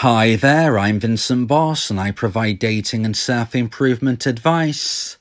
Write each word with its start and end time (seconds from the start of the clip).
Hi 0.00 0.34
there, 0.34 0.78
I'm 0.78 0.98
Vincent 0.98 1.46
Boss 1.46 1.90
and 1.90 2.00
I 2.00 2.10
provide 2.10 2.58
dating 2.58 3.04
and 3.04 3.14
self 3.14 3.54
improvement 3.54 4.24
advice. 4.24 5.18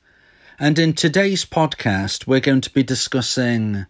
And 0.57 0.79
in 0.79 0.93
today's 0.93 1.43
podcast, 1.43 2.27
we're 2.27 2.39
going 2.39 2.61
to 2.61 2.69
be 2.69 2.81
discussing 2.81 3.87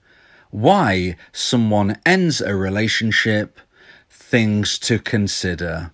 why 0.49 1.15
someone 1.31 1.99
ends 2.07 2.41
a 2.41 2.55
relationship, 2.55 3.59
things 4.09 4.79
to 4.79 4.97
consider. 4.97 5.91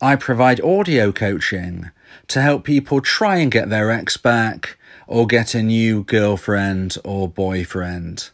I 0.00 0.16
provide 0.16 0.60
audio 0.60 1.12
coaching 1.12 1.92
to 2.26 2.42
help 2.42 2.64
people 2.64 3.00
try 3.00 3.36
and 3.36 3.52
get 3.52 3.70
their 3.70 3.92
ex 3.92 4.16
back 4.16 4.76
or 5.06 5.24
get 5.24 5.54
a 5.54 5.62
new 5.62 6.02
girlfriend 6.02 6.98
or 7.04 7.28
boyfriend. 7.28 8.30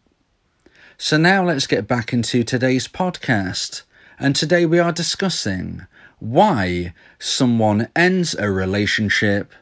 So 0.97 1.17
now 1.17 1.45
let's 1.45 1.67
get 1.67 1.87
back 1.87 2.11
into 2.11 2.43
today's 2.43 2.87
podcast. 2.87 3.83
And 4.19 4.35
today 4.35 4.65
we 4.65 4.79
are 4.79 4.91
discussing 4.91 5.85
why 6.19 6.93
someone 7.19 7.87
ends 7.95 8.35
a 8.35 8.49
relationship, 8.49 9.53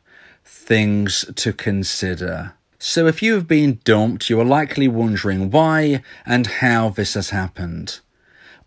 things 0.46 1.26
to 1.36 1.52
consider. 1.52 2.54
So 2.80 3.08
if 3.08 3.22
you 3.22 3.34
have 3.34 3.48
been 3.48 3.80
dumped, 3.84 4.30
you 4.30 4.40
are 4.40 4.46
likely 4.46 4.88
wondering 4.88 5.52
why 5.52 6.02
and 6.26 6.48
how 6.48 6.90
this 6.90 7.16
has 7.16 7.32
happened. 7.32 8.00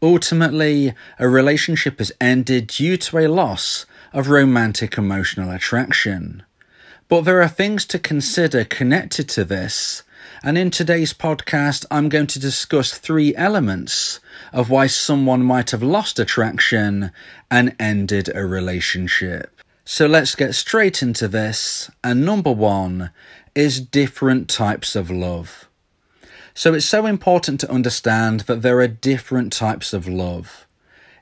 Ultimately, 0.01 0.95
a 1.19 1.29
relationship 1.29 1.99
has 1.99 2.13
ended 2.21 2.69
due 2.69 2.97
to 2.99 3.19
a 3.19 3.27
loss 3.27 3.85
of 4.13 4.29
romantic 4.29 4.97
emotional 4.97 5.51
attraction. 5.51 6.45
But 7.09 7.23
there 7.23 7.43
are 7.43 7.49
things 7.49 7.85
to 7.87 7.99
consider 7.99 8.65
connected 8.65 9.29
to 9.31 9.45
this, 9.45 10.05
and 10.43 10.57
in 10.57 10.71
today's 10.71 11.13
podcast, 11.13 11.85
I'm 11.91 12.09
going 12.09 12.29
to 12.29 12.39
discuss 12.39 12.93
three 12.93 13.35
elements 13.35 14.21
of 14.53 14.71
why 14.71 14.87
someone 14.87 15.43
might 15.43 15.73
have 15.73 15.83
lost 15.83 16.19
attraction 16.19 17.11
and 17.51 17.75
ended 17.81 18.31
a 18.35 18.47
relationship. 18.47 19.61
So 19.85 20.07
let's 20.07 20.35
get 20.35 20.55
straight 20.55 21.03
into 21.03 21.29
this. 21.29 21.91
And 22.05 22.25
number 22.25 22.53
one 22.53 23.11
is 23.55 23.81
different 23.81 24.49
types 24.49 24.95
of 24.95 25.11
love. 25.11 25.68
So 26.59 26.75
it's 26.75 26.87
so 26.87 27.07
important 27.07 27.61
to 27.61 27.71
understand 27.71 28.41
that 28.41 28.63
there 28.63 28.81
are 28.81 28.89
different 28.89 29.53
types 29.53 29.93
of 29.93 30.09
love. 30.09 30.67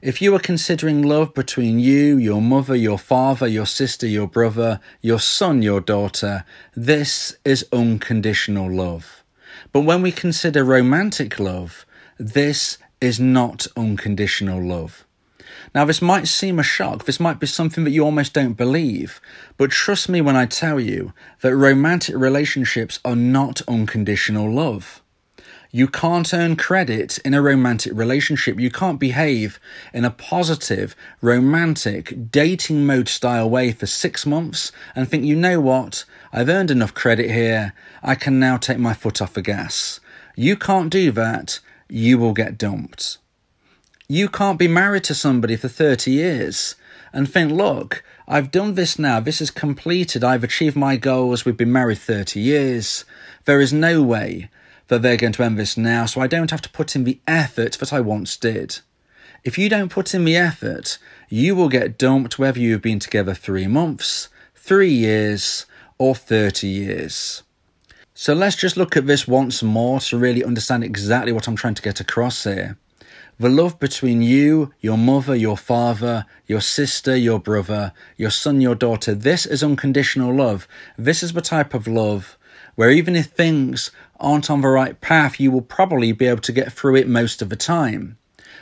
If 0.01 0.23
you 0.23 0.35
are 0.35 0.39
considering 0.39 1.03
love 1.03 1.35
between 1.35 1.79
you, 1.79 2.17
your 2.17 2.41
mother, 2.41 2.75
your 2.75 2.99
father, 2.99 3.47
your 3.47 3.67
sister, 3.67 4.07
your 4.07 4.29
brother, 4.29 4.81
your 5.03 5.21
son, 5.21 5.61
your 5.61 5.83
daughter, 5.83 6.47
this 6.75 7.37
is 7.45 7.69
unconditional 7.71 8.73
love. 8.73 9.23
But 9.73 9.83
when 9.83 10.01
we 10.01 10.11
consider 10.11 10.65
romantic 10.65 11.39
love, 11.39 11.85
this 12.17 12.79
is 13.03 13.21
not 13.21 13.67
unconditional 13.77 14.67
love. 14.67 15.05
Now, 15.75 15.85
this 15.85 16.01
might 16.01 16.29
seem 16.29 16.59
a 16.59 16.63
shock, 16.63 17.05
this 17.05 17.21
might 17.21 17.41
be 17.41 17.47
something 17.47 17.85
that 17.85 17.91
you 17.91 18.07
almost 18.07 18.33
don't 18.33 18.55
believe, 18.55 19.21
but 19.59 19.71
trust 19.71 20.09
me 20.09 20.23
when 20.23 20.35
I 20.35 20.47
tell 20.47 20.81
you 20.81 21.13
that 21.43 21.55
romantic 21.55 22.17
relationships 22.17 23.01
are 23.05 23.15
not 23.17 23.61
unconditional 23.69 24.51
love. 24.51 25.03
You 25.77 25.89
can't 25.89 26.33
earn 26.33 26.57
credit 26.57 27.19
in 27.19 27.35
a 27.35 27.43
romantic 27.43 27.93
relationship. 27.95 28.59
You 28.59 28.71
can't 28.71 28.99
behave 28.99 29.61
in 29.93 30.07
a 30.07 30.11
positive, 30.11 30.97
romantic, 31.21 32.31
dating 32.31 32.87
mode 32.87 33.11
style 33.11 33.51
way 33.51 33.73
for 33.73 33.85
six 33.85 34.25
months 34.25 34.73
and 34.95 35.07
think, 35.07 35.25
you 35.25 35.37
know 35.37 35.61
what? 35.61 36.07
I've 36.33 36.49
earned 36.49 36.71
enough 36.71 36.95
credit 36.95 37.31
here. 37.31 37.75
I 38.03 38.15
can 38.15 38.41
now 38.41 38.57
take 38.57 38.79
my 38.79 38.95
foot 38.95 39.21
off 39.21 39.35
the 39.35 39.43
gas. 39.43 40.01
You 40.35 40.57
can't 40.57 40.89
do 40.89 41.11
that. 41.13 41.61
You 41.91 42.17
will 42.17 42.33
get 42.33 42.57
dumped. 42.57 43.19
You 44.09 44.31
can't 44.31 44.59
be 44.59 44.69
married 44.69 45.05
to 45.05 45.15
somebody 45.15 45.57
for 45.57 45.69
30 45.69 46.11
years 46.11 46.77
and 47.13 47.31
think, 47.31 47.53
look, 47.53 48.03
I've 48.27 48.51
done 48.51 48.77
this 48.77 48.99
now. 48.99 49.21
This 49.21 49.43
is 49.43 49.51
completed. 49.51 50.25
I've 50.25 50.43
achieved 50.43 50.75
my 50.75 50.97
goals. 50.97 51.45
We've 51.45 51.55
been 51.55 51.71
married 51.71 51.99
30 51.99 52.41
years. 52.41 53.05
There 53.45 53.61
is 53.61 53.75
no 53.75 54.03
way 54.03 54.49
that 54.89 55.03
they're 55.03 55.17
going 55.17 55.33
to 55.33 55.43
end 55.43 55.59
this 55.59 55.77
now, 55.77 56.07
so 56.07 56.21
I 56.21 56.27
don't 56.27 56.51
have 56.51 56.63
to 56.63 56.71
put 56.71 56.95
in 56.95 57.05
the 57.05 57.19
effort 57.27 57.73
that 57.79 57.93
I 57.93 58.01
once 58.01 58.37
did. 58.37 58.79
If 59.45 59.59
you 59.59 59.69
don't 59.69 59.91
put 59.91 60.15
in 60.15 60.25
the 60.25 60.37
effort, 60.37 60.99
you 61.29 61.55
will 61.55 61.69
get 61.69 61.99
dumped 61.99 62.39
whether 62.39 62.59
you've 62.59 62.83
been 62.83 62.99
together 62.99 63.35
three 63.35 63.67
months, 63.67 64.29
three 64.55 64.91
years, 64.91 65.67
or 65.99 66.15
30 66.15 66.67
years. 66.67 67.43
So 68.15 68.35
let's 68.35 68.57
just 68.57 68.77
look 68.77 68.97
at 68.97 69.07
this 69.07 69.29
once 69.29 69.63
more 69.63 70.01
to 70.01 70.19
really 70.19 70.43
understand 70.43 70.83
exactly 70.83 71.33
what 71.33 71.47
I'm 71.47 71.57
trying 71.57 71.75
to 71.75 71.83
get 71.83 72.01
across 72.01 72.45
here. 72.45 72.79
The 73.39 73.51
love 73.51 73.79
between 73.79 74.23
you, 74.23 74.73
your 74.81 74.97
mother, 74.97 75.37
your 75.37 75.59
father, 75.59 76.25
your 76.47 76.63
sister, 76.63 77.15
your 77.15 77.39
brother, 77.39 77.93
your 78.17 78.31
son, 78.31 78.63
your 78.63 78.75
daughter, 78.75 79.15
this 79.15 79.45
is 79.45 79.63
unconditional 79.63 80.35
love. 80.35 80.67
This 80.97 81.23
is 81.23 81.35
the 81.35 81.43
type 81.43 81.75
of 81.75 81.87
love 81.87 82.39
where 82.77 82.91
even 82.91 83.17
if 83.17 83.27
things 83.27 83.91
aren't 84.21 84.51
on 84.51 84.61
the 84.61 84.69
right 84.69 85.01
path, 85.01 85.39
you 85.41 85.51
will 85.51 85.63
probably 85.63 86.13
be 86.13 86.27
able 86.27 86.41
to 86.43 86.53
get 86.53 86.73
through 86.73 86.97
it 86.97 87.09
most 87.09 87.43
of 87.43 87.49
the 87.49 87.57
time. 87.57 88.19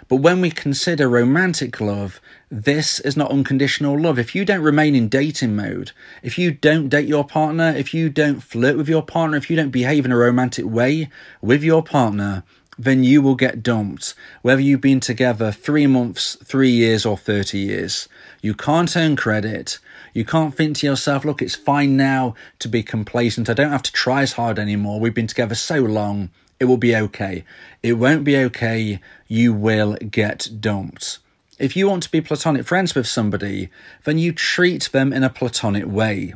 But 0.09 0.17
when 0.17 0.41
we 0.41 0.51
consider 0.51 1.09
romantic 1.09 1.81
love, 1.81 2.21
this 2.51 3.01
is 3.01 3.17
not 3.17 3.31
unconditional 3.31 3.99
love. 3.99 4.19
If 4.19 4.35
you 4.35 4.45
don't 4.45 4.63
remain 4.63 4.95
in 4.95 5.09
dating 5.09 5.57
mode, 5.57 5.93
if 6.23 6.39
you 6.39 6.53
don't 6.53 6.89
date 6.89 7.09
your 7.09 7.25
partner, 7.25 7.73
if 7.75 7.95
you 7.95 8.11
don't 8.11 8.41
flirt 8.41 8.77
with 8.77 8.89
your 8.89 9.03
partner, 9.03 9.37
if 9.37 9.49
you 9.49 9.57
don't 9.57 9.71
behave 9.71 10.05
in 10.05 10.13
a 10.13 10.17
romantic 10.17 10.67
way 10.67 11.09
with 11.41 11.63
your 11.63 11.83
partner, 11.83 12.45
then 12.79 13.05
you 13.05 13.23
will 13.23 13.35
get 13.35 13.63
dumped, 13.63 14.15
whether 14.43 14.61
you've 14.61 14.81
been 14.81 15.01
together 15.01 15.53
three 15.53 15.87
months, 15.87 16.37
three 16.45 16.71
years, 16.71 17.07
or 17.07 17.17
30 17.17 17.59
years. 17.59 18.09
You 18.43 18.55
can't 18.55 18.97
earn 18.97 19.17
credit. 19.17 19.79
You 20.13 20.25
can't 20.25 20.55
think 20.55 20.79
to 20.79 20.87
yourself, 20.87 21.25
look, 21.25 21.43
it's 21.43 21.55
fine 21.55 21.97
now 21.97 22.35
to 22.59 22.69
be 22.69 22.83
complacent. 22.83 23.49
I 23.49 23.55
don't 23.55 23.73
have 23.73 23.83
to 23.83 23.93
try 23.93 24.23
as 24.23 24.33
hard 24.33 24.59
anymore. 24.59 25.01
We've 25.01 25.15
been 25.15 25.27
together 25.27 25.55
so 25.55 25.81
long. 25.81 26.31
It 26.61 26.67
will 26.67 26.77
be 26.77 26.95
okay. 26.97 27.45
It 27.83 27.95
won't 27.95 28.25
be 28.25 28.37
okay. 28.37 29.01
You 29.29 29.53
will 29.53 29.97
get 29.97 30.49
dumped. 30.61 31.19
If 31.59 31.77
you 31.77 31.89
want 31.89 32.03
to 32.05 32.11
be 32.11 32.21
platonic 32.21 32.65
friends 32.67 32.95
with 32.95 33.07
somebody, 33.07 33.71
then 34.05 34.19
you 34.19 34.33
treat 34.33 34.91
them 34.93 35.13
in 35.13 35.23
a 35.23 35.31
platonic 35.31 35.87
way. 35.87 36.35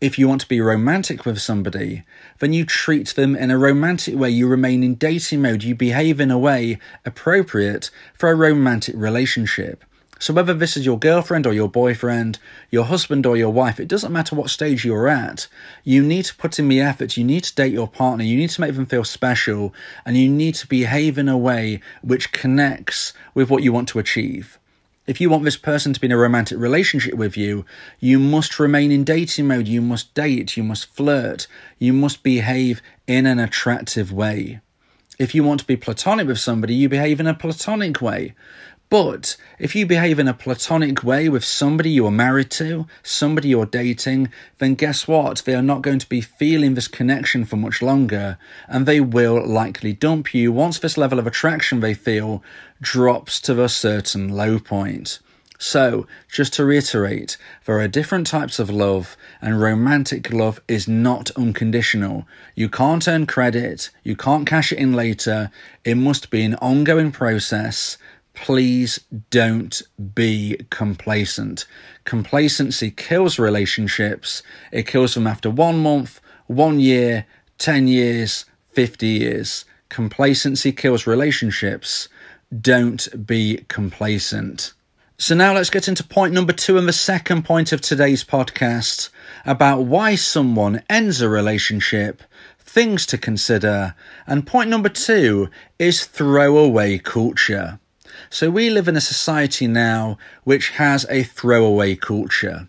If 0.00 0.18
you 0.18 0.28
want 0.28 0.40
to 0.42 0.48
be 0.48 0.60
romantic 0.60 1.24
with 1.24 1.40
somebody, 1.40 2.04
then 2.38 2.52
you 2.52 2.64
treat 2.64 3.08
them 3.14 3.36
in 3.36 3.50
a 3.50 3.58
romantic 3.58 4.16
way. 4.16 4.30
You 4.30 4.46
remain 4.48 4.82
in 4.82 4.94
dating 4.94 5.42
mode. 5.42 5.62
You 5.62 5.74
behave 5.74 6.20
in 6.20 6.30
a 6.30 6.38
way 6.38 6.78
appropriate 7.04 7.90
for 8.14 8.30
a 8.30 8.34
romantic 8.34 8.94
relationship. 8.96 9.84
So, 10.22 10.32
whether 10.32 10.54
this 10.54 10.76
is 10.76 10.86
your 10.86 11.00
girlfriend 11.00 11.48
or 11.48 11.52
your 11.52 11.68
boyfriend, 11.68 12.38
your 12.70 12.84
husband 12.84 13.26
or 13.26 13.36
your 13.36 13.50
wife, 13.50 13.80
it 13.80 13.88
doesn't 13.88 14.12
matter 14.12 14.36
what 14.36 14.50
stage 14.50 14.84
you're 14.84 15.08
at. 15.08 15.48
You 15.82 16.00
need 16.00 16.26
to 16.26 16.36
put 16.36 16.60
in 16.60 16.68
the 16.68 16.80
effort. 16.80 17.16
You 17.16 17.24
need 17.24 17.42
to 17.42 17.54
date 17.56 17.72
your 17.72 17.88
partner. 17.88 18.22
You 18.22 18.36
need 18.36 18.50
to 18.50 18.60
make 18.60 18.76
them 18.76 18.86
feel 18.86 19.02
special. 19.02 19.74
And 20.06 20.16
you 20.16 20.28
need 20.28 20.54
to 20.54 20.68
behave 20.68 21.18
in 21.18 21.28
a 21.28 21.36
way 21.36 21.80
which 22.02 22.30
connects 22.30 23.12
with 23.34 23.50
what 23.50 23.64
you 23.64 23.72
want 23.72 23.88
to 23.88 23.98
achieve. 23.98 24.60
If 25.04 25.20
you 25.20 25.30
want 25.30 25.42
this 25.42 25.56
person 25.56 25.92
to 25.92 26.00
be 26.00 26.06
in 26.06 26.12
a 26.12 26.16
romantic 26.16 26.58
relationship 26.58 27.14
with 27.14 27.36
you, 27.36 27.64
you 27.98 28.20
must 28.20 28.60
remain 28.60 28.92
in 28.92 29.02
dating 29.02 29.48
mode. 29.48 29.66
You 29.66 29.82
must 29.82 30.14
date. 30.14 30.56
You 30.56 30.62
must 30.62 30.94
flirt. 30.94 31.48
You 31.80 31.92
must 31.92 32.22
behave 32.22 32.80
in 33.08 33.26
an 33.26 33.40
attractive 33.40 34.12
way. 34.12 34.60
If 35.18 35.34
you 35.34 35.42
want 35.42 35.58
to 35.60 35.66
be 35.66 35.76
platonic 35.76 36.28
with 36.28 36.38
somebody, 36.38 36.74
you 36.74 36.88
behave 36.88 37.18
in 37.18 37.26
a 37.26 37.34
platonic 37.34 38.00
way. 38.00 38.34
But 38.92 39.38
if 39.58 39.74
you 39.74 39.86
behave 39.86 40.18
in 40.18 40.28
a 40.28 40.34
platonic 40.34 41.02
way 41.02 41.26
with 41.26 41.46
somebody 41.46 41.88
you're 41.88 42.10
married 42.10 42.50
to, 42.50 42.86
somebody 43.02 43.48
you're 43.48 43.64
dating, 43.64 44.30
then 44.58 44.74
guess 44.74 45.08
what? 45.08 45.44
They 45.46 45.54
are 45.54 45.62
not 45.62 45.80
going 45.80 45.98
to 46.00 46.08
be 46.10 46.20
feeling 46.20 46.74
this 46.74 46.88
connection 46.88 47.46
for 47.46 47.56
much 47.56 47.80
longer, 47.80 48.36
and 48.68 48.84
they 48.84 49.00
will 49.00 49.42
likely 49.48 49.94
dump 49.94 50.34
you 50.34 50.52
once 50.52 50.78
this 50.78 50.98
level 50.98 51.18
of 51.18 51.26
attraction 51.26 51.80
they 51.80 51.94
feel 51.94 52.44
drops 52.82 53.40
to 53.40 53.64
a 53.64 53.68
certain 53.70 54.28
low 54.28 54.58
point. 54.58 55.20
So, 55.58 56.06
just 56.30 56.52
to 56.54 56.64
reiterate, 56.66 57.38
there 57.64 57.80
are 57.80 57.88
different 57.88 58.26
types 58.26 58.58
of 58.58 58.68
love, 58.68 59.16
and 59.40 59.58
romantic 59.58 60.30
love 60.30 60.60
is 60.68 60.86
not 60.86 61.30
unconditional. 61.30 62.26
You 62.54 62.68
can't 62.68 63.08
earn 63.08 63.24
credit, 63.24 63.88
you 64.02 64.16
can't 64.16 64.46
cash 64.46 64.70
it 64.70 64.78
in 64.78 64.92
later, 64.92 65.50
it 65.82 65.94
must 65.94 66.28
be 66.28 66.42
an 66.42 66.56
ongoing 66.56 67.10
process 67.10 67.96
please 68.34 68.98
don't 69.30 69.82
be 70.14 70.58
complacent. 70.70 71.66
Complacency 72.04 72.90
kills 72.90 73.38
relationships. 73.38 74.42
It 74.70 74.86
kills 74.86 75.14
them 75.14 75.26
after 75.26 75.50
one 75.50 75.82
month, 75.82 76.20
one 76.46 76.80
year, 76.80 77.26
10 77.58 77.88
years, 77.88 78.44
50 78.70 79.06
years. 79.06 79.64
Complacency 79.88 80.72
kills 80.72 81.06
relationships. 81.06 82.08
Don't 82.60 83.26
be 83.26 83.64
complacent. 83.68 84.72
So 85.18 85.36
now 85.36 85.54
let's 85.54 85.70
get 85.70 85.86
into 85.86 86.02
point 86.02 86.34
number 86.34 86.52
two 86.52 86.78
and 86.78 86.88
the 86.88 86.92
second 86.92 87.44
point 87.44 87.70
of 87.72 87.80
today's 87.80 88.24
podcast 88.24 89.10
about 89.46 89.82
why 89.82 90.16
someone 90.16 90.82
ends 90.90 91.20
a 91.20 91.28
relationship, 91.28 92.22
things 92.58 93.06
to 93.06 93.18
consider, 93.18 93.94
and 94.26 94.46
point 94.46 94.68
number 94.68 94.88
two 94.88 95.48
is 95.78 96.04
throwaway 96.04 96.98
culture. 96.98 97.78
So 98.30 98.50
we 98.50 98.70
live 98.70 98.88
in 98.88 98.96
a 98.96 99.00
society 99.00 99.66
now 99.66 100.18
which 100.44 100.70
has 100.70 101.06
a 101.08 101.22
throwaway 101.22 101.96
culture. 101.96 102.68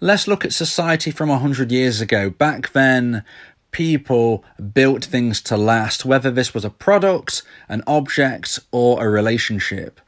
Let's 0.00 0.26
look 0.26 0.44
at 0.44 0.52
society 0.52 1.10
from 1.10 1.30
a 1.30 1.38
hundred 1.38 1.70
years 1.70 2.00
ago. 2.00 2.30
Back 2.30 2.72
then, 2.72 3.24
people 3.70 4.44
built 4.72 5.04
things 5.04 5.42
to 5.42 5.56
last, 5.56 6.04
whether 6.04 6.30
this 6.30 6.54
was 6.54 6.64
a 6.64 6.70
product, 6.70 7.42
an 7.68 7.82
object, 7.86 8.58
or 8.72 9.04
a 9.04 9.10
relationship 9.10 10.00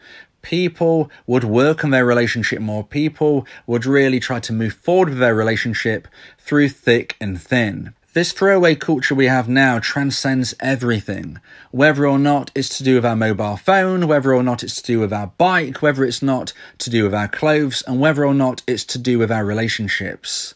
people 0.43 1.11
would 1.27 1.45
work 1.45 1.85
on 1.85 1.91
their 1.91 2.05
relationship 2.05 2.61
more. 2.61 2.85
People 2.85 3.47
would 3.67 3.87
really 3.87 4.21
try 4.21 4.41
to 4.41 4.53
move 4.53 4.75
forward 4.75 5.11
with 5.11 5.19
their 5.19 5.35
relationship 5.35 6.07
through 6.39 6.69
thick 6.69 7.17
and 7.21 7.41
thin. 7.41 7.95
This 8.15 8.33
throwaway 8.33 8.75
culture 8.75 9.15
we 9.15 9.25
have 9.25 9.49
now 9.49 9.79
transcends 9.79 10.55
everything. 10.61 11.41
Whether 11.71 12.07
or 12.07 12.19
not 12.19 12.51
it's 12.55 12.77
to 12.77 12.85
do 12.85 12.97
with 12.97 13.07
our 13.07 13.17
mobile 13.17 13.57
phone, 13.57 14.07
whether 14.07 14.35
or 14.35 14.43
not 14.43 14.63
it's 14.63 14.83
to 14.83 14.87
do 14.87 15.01
with 15.01 15.15
our 15.15 15.29
bike, 15.39 15.81
whether 15.81 16.05
it's 16.05 16.21
not 16.21 16.53
to 16.77 16.91
do 16.91 17.05
with 17.05 17.15
our 17.15 17.27
clothes, 17.27 17.83
and 17.87 18.01
whether 18.01 18.27
or 18.27 18.35
not 18.35 18.63
it's 18.67 18.85
to 18.85 18.99
do 18.99 19.19
with 19.19 19.33
our 19.33 19.47
relationships. 19.47 20.55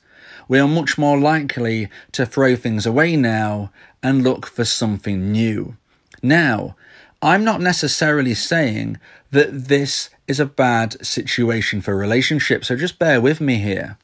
We 0.48 0.58
are 0.58 0.68
much 0.68 0.98
more 0.98 1.18
likely 1.18 1.88
to 2.12 2.26
throw 2.26 2.56
things 2.56 2.84
away 2.84 3.16
now 3.16 3.72
and 4.02 4.22
look 4.22 4.44
for 4.46 4.66
something 4.66 5.32
new. 5.32 5.78
Now, 6.22 6.76
I'm 7.22 7.42
not 7.42 7.62
necessarily 7.62 8.34
saying 8.34 8.98
that 9.30 9.68
this 9.68 10.10
is 10.28 10.38
a 10.38 10.44
bad 10.44 11.06
situation 11.06 11.80
for 11.80 11.96
relationships, 11.96 12.68
so 12.68 12.76
just 12.76 12.98
bear 12.98 13.18
with 13.18 13.40
me 13.40 13.56
here. 13.56 13.96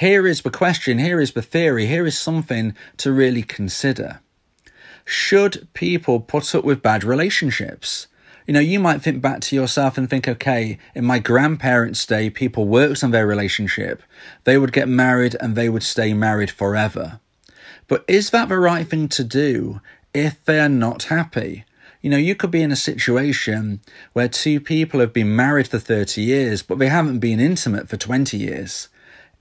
Here 0.00 0.26
is 0.26 0.40
the 0.40 0.48
question, 0.48 0.98
here 0.98 1.20
is 1.20 1.32
the 1.32 1.42
theory, 1.42 1.84
here 1.84 2.06
is 2.06 2.18
something 2.18 2.74
to 2.96 3.12
really 3.12 3.42
consider. 3.42 4.20
Should 5.04 5.68
people 5.74 6.20
put 6.20 6.54
up 6.54 6.64
with 6.64 6.80
bad 6.80 7.04
relationships? 7.04 8.06
You 8.46 8.54
know, 8.54 8.60
you 8.60 8.80
might 8.80 9.02
think 9.02 9.20
back 9.20 9.42
to 9.42 9.54
yourself 9.54 9.98
and 9.98 10.08
think, 10.08 10.26
okay, 10.26 10.78
in 10.94 11.04
my 11.04 11.18
grandparents' 11.18 12.06
day, 12.06 12.30
people 12.30 12.66
worked 12.66 13.04
on 13.04 13.10
their 13.10 13.26
relationship. 13.26 14.02
They 14.44 14.56
would 14.56 14.72
get 14.72 14.88
married 14.88 15.36
and 15.38 15.54
they 15.54 15.68
would 15.68 15.82
stay 15.82 16.14
married 16.14 16.50
forever. 16.50 17.20
But 17.86 18.06
is 18.08 18.30
that 18.30 18.48
the 18.48 18.58
right 18.58 18.88
thing 18.88 19.06
to 19.08 19.22
do 19.22 19.82
if 20.14 20.42
they 20.46 20.60
are 20.60 20.70
not 20.70 21.02
happy? 21.12 21.66
You 22.00 22.08
know, 22.08 22.16
you 22.16 22.34
could 22.34 22.50
be 22.50 22.62
in 22.62 22.72
a 22.72 22.86
situation 22.90 23.82
where 24.14 24.28
two 24.28 24.60
people 24.60 25.00
have 25.00 25.12
been 25.12 25.36
married 25.36 25.68
for 25.68 25.78
30 25.78 26.22
years, 26.22 26.62
but 26.62 26.78
they 26.78 26.88
haven't 26.88 27.18
been 27.18 27.38
intimate 27.38 27.90
for 27.90 27.98
20 27.98 28.38
years. 28.38 28.88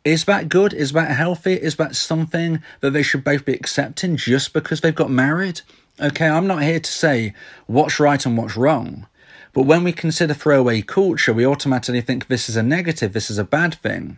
Is 0.09 0.25
that 0.25 0.49
good? 0.49 0.73
Is 0.73 0.91
that 0.93 1.11
healthy? 1.11 1.53
Is 1.53 1.75
that 1.75 1.95
something 1.95 2.63
that 2.79 2.93
they 2.93 3.03
should 3.03 3.23
both 3.23 3.45
be 3.45 3.53
accepting 3.53 4.15
just 4.15 4.53
because 4.53 4.81
they've 4.81 4.95
got 4.95 5.11
married? 5.11 5.61
Okay, 6.01 6.27
I'm 6.27 6.47
not 6.47 6.63
here 6.63 6.79
to 6.79 6.91
say 6.91 7.35
what's 7.67 7.99
right 7.99 8.25
and 8.25 8.35
what's 8.35 8.57
wrong. 8.57 9.05
But 9.53 9.67
when 9.67 9.83
we 9.83 9.91
consider 9.91 10.33
throwaway 10.33 10.81
culture, 10.81 11.31
we 11.31 11.45
automatically 11.45 12.01
think 12.01 12.25
this 12.25 12.49
is 12.49 12.55
a 12.55 12.63
negative, 12.63 13.13
this 13.13 13.29
is 13.29 13.37
a 13.37 13.43
bad 13.43 13.75
thing. 13.75 14.17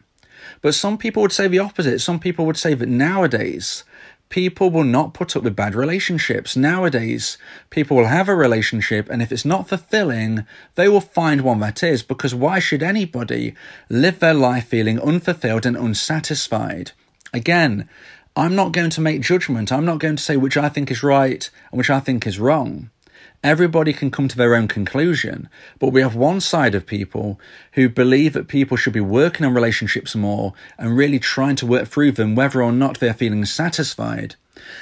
But 0.61 0.75
some 0.75 0.97
people 0.97 1.23
would 1.23 1.33
say 1.33 1.49
the 1.49 1.59
opposite. 1.59 1.99
Some 1.99 2.21
people 2.21 2.45
would 2.45 2.55
say 2.55 2.73
that 2.73 2.87
nowadays 2.87 3.83
people 4.31 4.71
will 4.71 4.83
not 4.83 5.13
put 5.13 5.35
up 5.35 5.43
with 5.43 5.55
bad 5.55 5.75
relationships. 5.75 6.57
Nowadays, 6.57 7.37
people 7.69 7.95
will 7.95 8.07
have 8.07 8.27
a 8.27 8.35
relationship, 8.35 9.07
and 9.09 9.21
if 9.21 9.31
it's 9.31 9.45
not 9.45 9.69
fulfilling, 9.69 10.47
they 10.73 10.89
will 10.89 11.01
find 11.01 11.41
one 11.41 11.59
that 11.59 11.83
is, 11.83 12.01
because 12.01 12.33
why 12.33 12.57
should 12.57 12.81
anybody 12.81 13.53
live 13.89 14.17
their 14.17 14.33
life 14.33 14.67
feeling 14.67 14.99
unfulfilled 14.99 15.67
and 15.67 15.77
unsatisfied? 15.77 16.93
Again, 17.31 17.87
I'm 18.35 18.55
not 18.55 18.71
going 18.71 18.89
to 18.91 19.01
make 19.01 19.21
judgment. 19.21 19.71
I'm 19.71 19.85
not 19.85 19.99
going 19.99 20.15
to 20.15 20.23
say 20.23 20.37
which 20.37 20.57
I 20.57 20.69
think 20.69 20.89
is 20.89 21.03
right 21.03 21.47
and 21.71 21.77
which 21.77 21.89
I 21.89 21.99
think 21.99 22.25
is 22.25 22.39
wrong. 22.39 22.89
Everybody 23.43 23.91
can 23.91 24.11
come 24.11 24.27
to 24.27 24.37
their 24.37 24.53
own 24.53 24.67
conclusion, 24.67 25.49
but 25.79 25.89
we 25.89 26.01
have 26.01 26.15
one 26.15 26.41
side 26.41 26.75
of 26.75 26.85
people 26.85 27.39
who 27.71 27.89
believe 27.89 28.33
that 28.33 28.47
people 28.47 28.77
should 28.77 28.93
be 28.93 29.01
working 29.01 29.47
on 29.47 29.55
relationships 29.55 30.15
more 30.15 30.53
and 30.77 30.95
really 30.95 31.17
trying 31.17 31.55
to 31.55 31.65
work 31.65 31.87
through 31.87 32.11
them 32.11 32.35
whether 32.35 32.61
or 32.61 32.71
not 32.71 32.99
they're 32.99 33.15
feeling 33.15 33.45
satisfied. 33.45 34.35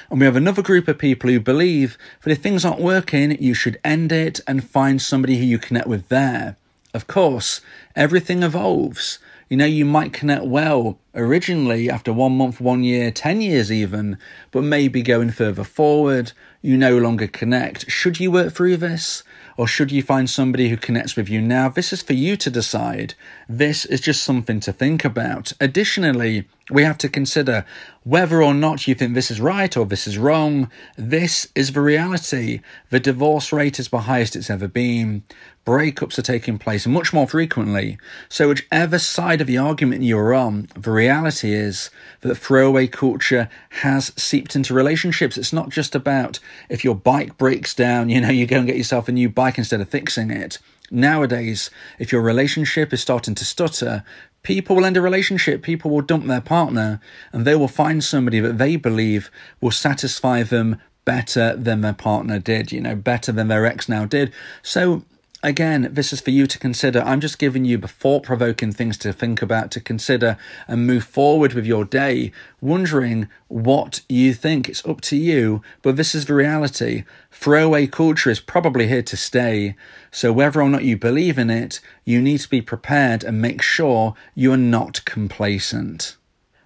And 0.10 0.20
we 0.20 0.26
have 0.26 0.36
another 0.36 0.62
group 0.62 0.90
of 0.90 0.98
people 0.98 1.30
who 1.30 1.40
believe 1.40 1.98
that 2.24 2.32
if 2.32 2.40
things 2.40 2.66
aren't 2.66 2.82
working, 2.82 3.42
you 3.42 3.54
should 3.54 3.80
end 3.86 4.12
it 4.12 4.42
and 4.46 4.62
find 4.62 5.02
somebody 5.02 5.38
who 5.38 5.46
you 5.46 5.58
connect 5.58 5.88
with 5.88 6.10
there. 6.10 6.58
Of 6.94 7.08
course, 7.08 7.62
everything 7.96 8.44
evolves. 8.44 9.20
You 9.50 9.58
know, 9.58 9.66
you 9.66 9.84
might 9.84 10.14
connect 10.14 10.46
well 10.46 11.00
originally 11.16 11.90
after 11.90 12.14
one 12.14 12.38
month, 12.38 12.62
one 12.62 12.84
year, 12.84 13.10
10 13.10 13.42
years 13.42 13.72
even, 13.72 14.20
but 14.52 14.62
maybe 14.62 15.02
going 15.02 15.32
further 15.32 15.64
forward, 15.64 16.34
you 16.62 16.78
no 16.78 17.00
longer 17.00 17.26
connect. 17.26 17.90
Should 17.90 18.20
you 18.20 18.30
work 18.30 18.54
through 18.54 18.78
this? 18.78 19.24
Or 19.58 19.68
should 19.68 19.92
you 19.92 20.04
find 20.04 20.30
somebody 20.30 20.70
who 20.70 20.78
connects 20.78 21.16
with 21.16 21.28
you 21.30 21.42
now? 21.42 21.68
This 21.68 21.92
is 21.92 22.02
for 22.02 22.14
you 22.14 22.38
to 22.38 22.50
decide. 22.50 23.16
This 23.50 23.86
is 23.86 24.00
just 24.00 24.24
something 24.24 24.60
to 24.62 24.72
think 24.72 25.04
about. 25.04 25.52
Additionally, 25.60 26.48
we 26.70 26.84
have 26.84 26.98
to 27.00 27.10
consider 27.10 27.66
whether 28.04 28.42
or 28.42 28.54
not 28.54 28.88
you 28.88 28.96
think 28.96 29.16
this 29.16 29.32
is 29.32 29.42
right 29.42 29.76
or 29.76 29.86
this 29.86 30.08
is 30.08 30.18
wrong. 30.18 30.70
This 30.96 31.50
is 31.56 31.74
the 31.74 31.82
reality. 31.82 32.62
The 32.90 33.02
divorce 33.02 33.52
rate 33.52 33.80
is 33.80 33.90
the 33.90 34.02
highest 34.02 34.36
it's 34.36 34.50
ever 34.50 34.68
been. 34.68 35.24
Breakups 35.70 36.18
are 36.18 36.24
taking 36.24 36.58
place 36.58 36.88
much 36.88 37.14
more 37.14 37.28
frequently. 37.28 38.00
So, 38.28 38.50
whichever 38.50 38.98
side 38.98 39.40
of 39.40 39.46
the 39.46 39.60
argument 39.60 40.02
you're 40.02 40.34
on, 40.34 40.68
the 40.76 40.90
reality 40.90 41.54
is 41.54 41.92
that 42.22 42.34
throwaway 42.34 42.88
culture 42.88 43.48
has 43.70 44.12
seeped 44.18 44.56
into 44.56 44.74
relationships. 44.74 45.38
It's 45.38 45.54
not 45.54 45.70
just 45.70 45.94
about 45.94 46.40
if 46.70 46.84
your 46.84 46.96
bike 46.96 47.38
breaks 47.38 47.76
down, 47.76 48.10
you 48.10 48.20
know, 48.20 48.32
you 48.32 48.48
go 48.48 48.58
and 48.58 48.66
get 48.66 48.78
yourself 48.78 49.10
a 49.10 49.12
new 49.12 49.30
bike 49.30 49.60
instead 49.60 49.80
of 49.80 49.90
fixing 49.90 50.32
it. 50.32 50.58
Nowadays, 50.90 51.70
if 52.00 52.12
your 52.12 52.24
relationship 52.24 52.92
is 52.92 53.00
starting 53.00 53.36
to 53.36 53.46
stutter, 53.46 54.04
people 54.42 54.76
will 54.76 54.86
end 54.86 54.98
a 54.98 55.02
relationship, 55.02 55.62
people 55.62 55.92
will 55.92 56.02
dump 56.02 56.26
their 56.26 56.42
partner, 56.42 57.00
and 57.32 57.46
they 57.46 57.56
will 57.56 57.68
find 57.68 58.04
somebody 58.04 58.40
that 58.40 58.58
they 58.58 58.76
believe 58.76 59.30
will 59.62 59.70
satisfy 59.70 60.42
them 60.42 60.82
better 61.06 61.56
than 61.56 61.82
their 61.82 61.94
partner 61.94 62.40
did, 62.40 62.72
you 62.72 62.82
know, 62.82 62.96
better 62.96 63.32
than 63.32 63.50
their 63.50 63.68
ex 63.68 63.88
now 63.88 64.06
did. 64.06 64.34
So 64.64 65.04
Again, 65.42 65.88
this 65.94 66.12
is 66.12 66.20
for 66.20 66.32
you 66.32 66.48
to 66.48 66.60
consider. 66.60 67.02
I'm 67.02 67.22
just 67.22 67.40
giving 67.40 67.64
you 67.64 67.80
thought 67.80 68.24
provoking 68.24 68.74
things 68.74 68.98
to 68.98 69.14
think 69.14 69.42
about, 69.42 69.72
to 69.72 69.80
consider, 69.80 70.36
and 70.68 70.86
move 70.86 71.06
forward 71.06 71.54
with 71.54 71.66
your 71.66 71.86
day, 71.86 72.34
wondering 72.60 73.30
what 73.48 74.02
you 74.10 74.34
think. 74.34 74.68
It's 74.68 74.86
up 74.86 75.00
to 75.02 75.16
you, 75.16 75.62
but 75.82 75.96
this 75.96 76.14
is 76.14 76.26
the 76.26 76.34
reality. 76.34 77.06
Throwaway 77.32 77.88
culture 77.88 78.30
is 78.30 78.42
probably 78.42 78.88
here 78.88 79.04
to 79.04 79.16
stay. 79.16 79.78
So, 80.12 80.34
whether 80.34 80.62
or 80.62 80.70
not 80.70 80.84
you 80.84 80.98
believe 80.98 81.40
in 81.40 81.50
it, 81.50 81.80
you 82.04 82.22
need 82.22 82.40
to 82.42 82.50
be 82.50 82.62
prepared 82.62 83.24
and 83.24 83.42
make 83.42 83.62
sure 83.62 84.16
you 84.36 84.52
are 84.52 84.58
not 84.58 85.06
complacent. 85.06 86.18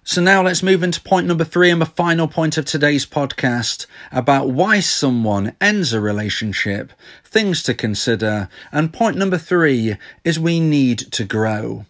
So 0.06 0.20
now 0.20 0.42
let's 0.42 0.62
move 0.62 0.82
into 0.82 1.00
point 1.00 1.26
number 1.26 1.44
three 1.44 1.70
and 1.70 1.80
the 1.80 1.86
final 1.86 2.28
point 2.28 2.58
of 2.58 2.66
today's 2.66 3.06
podcast 3.06 3.86
about 4.12 4.50
why 4.50 4.80
someone 4.80 5.56
ends 5.62 5.94
a 5.94 6.00
relationship, 6.00 6.92
things 7.24 7.62
to 7.62 7.72
consider. 7.72 8.50
And 8.70 8.92
point 8.92 9.16
number 9.16 9.38
three 9.38 9.96
is 10.22 10.38
we 10.38 10.60
need 10.60 10.98
to 11.12 11.24
grow. 11.24 11.86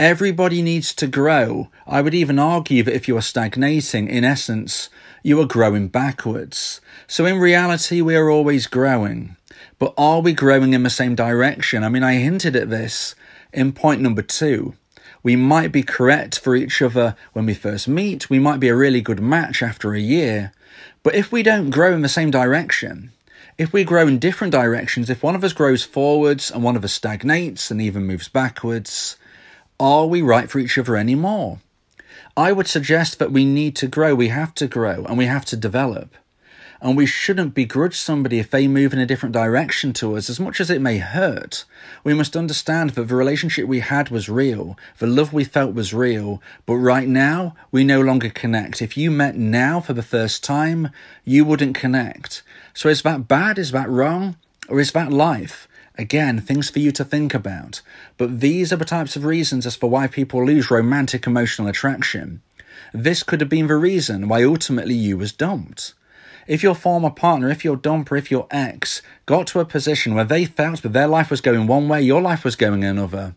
Everybody 0.00 0.62
needs 0.62 0.92
to 0.96 1.06
grow. 1.06 1.68
I 1.86 2.00
would 2.00 2.12
even 2.12 2.40
argue 2.40 2.82
that 2.82 2.96
if 2.96 3.06
you 3.06 3.16
are 3.16 3.22
stagnating, 3.22 4.08
in 4.08 4.24
essence, 4.24 4.88
you 5.22 5.40
are 5.40 5.46
growing 5.46 5.86
backwards. 5.86 6.80
So 7.06 7.24
in 7.24 7.38
reality, 7.38 8.00
we 8.00 8.16
are 8.16 8.30
always 8.30 8.66
growing. 8.66 9.36
But 9.78 9.94
are 9.96 10.20
we 10.20 10.32
growing 10.32 10.72
in 10.72 10.82
the 10.82 10.90
same 10.90 11.14
direction? 11.14 11.84
I 11.84 11.88
mean, 11.88 12.02
I 12.02 12.14
hinted 12.14 12.56
at 12.56 12.68
this 12.68 13.14
in 13.52 13.70
point 13.70 14.00
number 14.00 14.22
two. 14.22 14.74
We 15.22 15.36
might 15.36 15.72
be 15.72 15.82
correct 15.82 16.38
for 16.38 16.54
each 16.54 16.80
other 16.80 17.16
when 17.32 17.46
we 17.46 17.54
first 17.54 17.88
meet. 17.88 18.30
We 18.30 18.38
might 18.38 18.60
be 18.60 18.68
a 18.68 18.76
really 18.76 19.00
good 19.00 19.20
match 19.20 19.62
after 19.62 19.92
a 19.92 20.00
year. 20.00 20.52
But 21.02 21.14
if 21.14 21.32
we 21.32 21.42
don't 21.42 21.70
grow 21.70 21.94
in 21.94 22.02
the 22.02 22.08
same 22.08 22.30
direction, 22.30 23.12
if 23.56 23.72
we 23.72 23.82
grow 23.82 24.06
in 24.06 24.18
different 24.18 24.52
directions, 24.52 25.10
if 25.10 25.22
one 25.22 25.34
of 25.34 25.42
us 25.42 25.52
grows 25.52 25.82
forwards 25.82 26.50
and 26.50 26.62
one 26.62 26.76
of 26.76 26.84
us 26.84 26.92
stagnates 26.92 27.70
and 27.70 27.82
even 27.82 28.06
moves 28.06 28.28
backwards, 28.28 29.16
are 29.80 30.06
we 30.06 30.22
right 30.22 30.48
for 30.48 30.60
each 30.60 30.78
other 30.78 30.96
anymore? 30.96 31.58
I 32.36 32.52
would 32.52 32.68
suggest 32.68 33.18
that 33.18 33.32
we 33.32 33.44
need 33.44 33.74
to 33.76 33.88
grow, 33.88 34.14
we 34.14 34.28
have 34.28 34.54
to 34.54 34.68
grow, 34.68 35.04
and 35.04 35.18
we 35.18 35.26
have 35.26 35.44
to 35.46 35.56
develop 35.56 36.14
and 36.80 36.96
we 36.96 37.06
shouldn't 37.06 37.54
begrudge 37.54 37.96
somebody 37.96 38.38
if 38.38 38.50
they 38.50 38.68
move 38.68 38.92
in 38.92 38.98
a 38.98 39.06
different 39.06 39.32
direction 39.32 39.92
to 39.94 40.16
us, 40.16 40.30
as 40.30 40.38
much 40.38 40.60
as 40.60 40.70
it 40.70 40.80
may 40.80 40.98
hurt. 40.98 41.64
We 42.04 42.14
must 42.14 42.36
understand 42.36 42.90
that 42.90 43.08
the 43.08 43.14
relationship 43.14 43.66
we 43.66 43.80
had 43.80 44.10
was 44.10 44.28
real, 44.28 44.78
the 44.98 45.06
love 45.06 45.32
we 45.32 45.44
felt 45.44 45.74
was 45.74 45.92
real, 45.92 46.40
but 46.66 46.76
right 46.76 47.08
now, 47.08 47.56
we 47.72 47.84
no 47.84 48.00
longer 48.00 48.30
connect. 48.30 48.80
If 48.80 48.96
you 48.96 49.10
met 49.10 49.36
now 49.36 49.80
for 49.80 49.92
the 49.92 50.02
first 50.02 50.44
time, 50.44 50.90
you 51.24 51.44
wouldn't 51.44 51.74
connect. 51.74 52.42
So 52.74 52.88
is 52.88 53.02
that 53.02 53.26
bad? 53.26 53.58
Is 53.58 53.72
that 53.72 53.88
wrong? 53.88 54.36
Or 54.68 54.78
is 54.78 54.92
that 54.92 55.12
life? 55.12 55.66
Again, 55.96 56.40
things 56.40 56.70
for 56.70 56.78
you 56.78 56.92
to 56.92 57.04
think 57.04 57.34
about. 57.34 57.80
But 58.16 58.38
these 58.38 58.72
are 58.72 58.76
the 58.76 58.84
types 58.84 59.16
of 59.16 59.24
reasons 59.24 59.66
as 59.66 59.74
for 59.74 59.90
why 59.90 60.06
people 60.06 60.46
lose 60.46 60.70
romantic 60.70 61.26
emotional 61.26 61.66
attraction. 61.66 62.40
This 62.94 63.24
could 63.24 63.40
have 63.40 63.50
been 63.50 63.66
the 63.66 63.76
reason 63.76 64.28
why 64.28 64.44
ultimately 64.44 64.94
you 64.94 65.18
was 65.18 65.32
dumped. 65.32 65.94
If 66.48 66.62
your 66.62 66.74
former 66.74 67.10
partner, 67.10 67.50
if 67.50 67.62
your 67.62 67.76
dumper, 67.76 68.16
if 68.16 68.30
your 68.30 68.46
ex 68.50 69.02
got 69.26 69.46
to 69.48 69.60
a 69.60 69.66
position 69.66 70.14
where 70.14 70.24
they 70.24 70.46
felt 70.46 70.80
that 70.80 70.94
their 70.94 71.06
life 71.06 71.30
was 71.30 71.42
going 71.42 71.66
one 71.66 71.88
way, 71.88 72.00
your 72.00 72.22
life 72.22 72.42
was 72.42 72.56
going 72.56 72.84
another, 72.84 73.34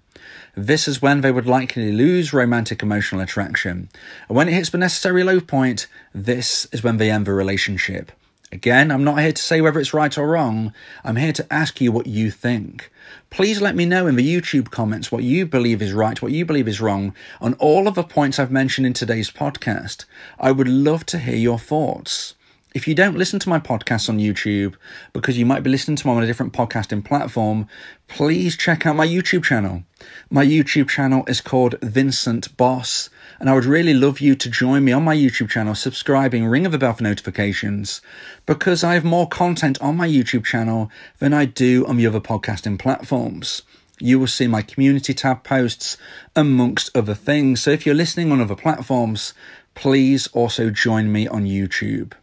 this 0.56 0.88
is 0.88 1.02
when 1.02 1.20
they 1.20 1.30
would 1.30 1.46
likely 1.46 1.92
lose 1.92 2.32
romantic 2.32 2.82
emotional 2.82 3.20
attraction. 3.20 3.90
And 4.30 4.38
when 4.38 4.48
it 4.48 4.54
hits 4.54 4.70
the 4.70 4.78
necessary 4.78 5.26
low 5.26 5.42
point, 5.42 5.88
this 6.16 6.68
is 6.72 6.84
when 6.84 6.96
they 6.96 7.12
end 7.12 7.26
the 7.26 7.34
relationship. 7.34 8.14
Again, 8.50 8.90
I'm 8.92 9.04
not 9.04 9.20
here 9.20 9.34
to 9.34 9.42
say 9.42 9.60
whether 9.60 9.82
it's 9.82 9.94
right 9.94 10.18
or 10.18 10.30
wrong. 10.30 10.74
I'm 11.04 11.18
here 11.18 11.34
to 11.34 11.54
ask 11.54 11.82
you 11.82 11.92
what 11.92 12.08
you 12.08 12.32
think. 12.32 12.90
Please 13.30 13.62
let 13.62 13.76
me 13.76 13.86
know 13.86 14.08
in 14.08 14.16
the 14.16 14.36
YouTube 14.36 14.72
comments 14.72 15.12
what 15.12 15.24
you 15.24 15.46
believe 15.46 15.82
is 15.82 15.92
right, 15.92 16.22
what 16.22 16.32
you 16.32 16.46
believe 16.46 16.70
is 16.70 16.80
wrong 16.80 17.14
on 17.42 17.56
all 17.56 17.90
of 17.90 17.96
the 17.96 18.04
points 18.04 18.40
I've 18.40 18.52
mentioned 18.52 18.88
in 18.88 18.94
today's 18.94 19.30
podcast. 19.30 20.06
I 20.40 20.54
would 20.54 20.70
love 20.70 21.06
to 21.08 21.20
hear 21.20 21.36
your 21.36 21.60
thoughts. 21.60 22.36
If 22.74 22.88
you 22.88 22.96
don't 22.96 23.18
listen 23.18 23.38
to 23.40 23.50
my 23.50 23.60
podcast 23.60 24.08
on 24.08 24.18
YouTube 24.18 24.76
because 25.12 25.38
you 25.38 25.46
might 25.46 25.62
be 25.62 25.70
listening 25.70 25.98
to 25.98 26.04
them 26.04 26.14
on 26.14 26.24
a 26.24 26.26
different 26.26 26.54
podcasting 26.54 27.04
platform, 27.04 27.68
please 28.08 28.56
check 28.56 28.86
out 28.86 28.96
my 28.96 29.06
YouTube 29.06 29.44
channel. 29.44 29.84
My 30.30 30.46
YouTube 30.46 30.88
channel 30.88 31.26
is 31.28 31.42
called 31.42 31.76
Vincent 31.82 32.56
Boss, 32.56 33.10
and 33.42 33.50
I 33.50 33.56
would 33.56 33.66
really 33.66 33.94
love 33.94 34.22
you 34.22 34.36
to 34.36 34.50
join 34.50 34.86
me 34.86 34.94
on 34.94 35.04
my 35.04 35.14
YouTube 35.14 35.50
channel, 35.50 35.76
subscribing, 35.76 36.46
ring 36.46 36.66
of 36.66 36.72
the 36.72 36.78
bell 36.78 36.94
for 36.94 37.04
notifications, 37.04 38.00
because 38.46 38.86
I 38.86 38.94
have 38.94 39.04
more 39.04 39.28
content 39.28 39.78
on 39.82 39.98
my 39.98 40.08
YouTube 40.08 40.46
channel 40.46 40.90
than 41.20 41.34
I 41.34 41.44
do 41.44 41.86
on 41.88 41.98
the 41.98 42.08
other 42.08 42.22
podcasting 42.22 42.80
platforms 42.80 43.64
you 44.04 44.18
will 44.18 44.26
see 44.26 44.48
my 44.48 44.64
community 44.64 45.14
tab 45.14 45.44
posts 45.44 45.96
amongst 46.36 46.90
other 46.98 47.14
things. 47.14 47.62
So 47.62 47.70
if 47.70 47.86
you're 47.86 47.94
listening 47.94 48.32
on 48.32 48.42
other 48.42 48.56
platforms, 48.56 49.36
please 49.76 50.26
also 50.34 50.72
join 50.72 51.12
me 51.12 51.28
on 51.28 51.44
YouTube. 51.44 52.14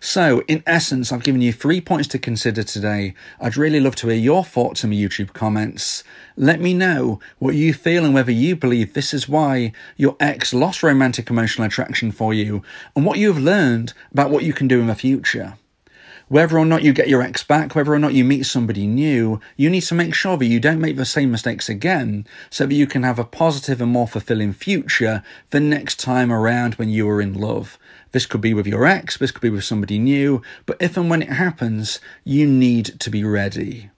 So, 0.00 0.42
in 0.46 0.62
essence, 0.64 1.10
I've 1.10 1.24
given 1.24 1.42
you 1.42 1.52
three 1.52 1.80
points 1.80 2.06
to 2.08 2.18
consider 2.20 2.62
today. 2.62 3.14
I'd 3.40 3.56
really 3.56 3.80
love 3.80 3.96
to 3.96 4.08
hear 4.08 4.16
your 4.16 4.44
thoughts 4.44 4.84
in 4.84 4.90
the 4.90 5.02
YouTube 5.02 5.32
comments. 5.32 6.04
Let 6.36 6.60
me 6.60 6.72
know 6.72 7.18
what 7.40 7.56
you 7.56 7.74
feel 7.74 8.04
and 8.04 8.14
whether 8.14 8.30
you 8.30 8.54
believe 8.54 8.92
this 8.92 9.12
is 9.12 9.28
why 9.28 9.72
your 9.96 10.16
ex 10.20 10.54
lost 10.54 10.84
romantic 10.84 11.30
emotional 11.30 11.66
attraction 11.66 12.12
for 12.12 12.32
you 12.32 12.62
and 12.94 13.04
what 13.04 13.18
you 13.18 13.26
have 13.32 13.42
learned 13.42 13.92
about 14.12 14.30
what 14.30 14.44
you 14.44 14.52
can 14.52 14.68
do 14.68 14.80
in 14.80 14.86
the 14.86 14.94
future. 14.94 15.54
Whether 16.28 16.58
or 16.58 16.66
not 16.66 16.82
you 16.82 16.92
get 16.92 17.08
your 17.08 17.22
ex 17.22 17.42
back, 17.42 17.74
whether 17.74 17.92
or 17.92 17.98
not 17.98 18.12
you 18.12 18.22
meet 18.22 18.44
somebody 18.44 18.86
new, 18.86 19.40
you 19.56 19.70
need 19.70 19.80
to 19.82 19.94
make 19.94 20.14
sure 20.14 20.36
that 20.36 20.46
you 20.46 20.60
don't 20.60 20.80
make 20.80 20.96
the 20.96 21.06
same 21.06 21.32
mistakes 21.32 21.68
again 21.68 22.26
so 22.50 22.66
that 22.66 22.74
you 22.74 22.86
can 22.86 23.02
have 23.02 23.18
a 23.18 23.24
positive 23.24 23.80
and 23.80 23.90
more 23.90 24.06
fulfilling 24.06 24.52
future 24.52 25.24
the 25.50 25.60
next 25.60 25.98
time 25.98 26.30
around 26.30 26.74
when 26.74 26.90
you 26.90 27.08
are 27.08 27.20
in 27.20 27.32
love. 27.32 27.78
This 28.12 28.26
could 28.26 28.40
be 28.40 28.54
with 28.54 28.66
your 28.66 28.86
ex, 28.86 29.16
this 29.16 29.30
could 29.30 29.42
be 29.42 29.50
with 29.50 29.64
somebody 29.64 29.98
new, 29.98 30.42
but 30.66 30.76
if 30.80 30.96
and 30.96 31.10
when 31.10 31.22
it 31.22 31.32
happens, 31.32 32.00
you 32.24 32.46
need 32.46 32.98
to 33.00 33.10
be 33.10 33.24
ready. 33.24 33.90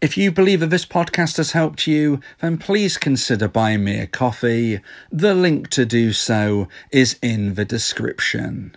If 0.00 0.16
you 0.16 0.32
believe 0.32 0.60
that 0.60 0.70
this 0.70 0.84
podcast 0.84 1.36
has 1.36 1.52
helped 1.52 1.86
you, 1.86 2.20
then 2.40 2.58
please 2.58 2.98
consider 2.98 3.46
buying 3.46 3.84
me 3.84 4.00
a 4.00 4.06
coffee. 4.08 4.80
The 5.12 5.32
link 5.32 5.70
to 5.70 5.86
do 5.86 6.12
so 6.12 6.66
is 6.90 7.18
in 7.22 7.54
the 7.54 7.64
description. 7.64 8.76